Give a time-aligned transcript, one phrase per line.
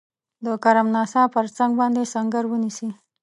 [0.45, 2.89] د کرم ناسا پر څنګ باندي سنګر ونیسي.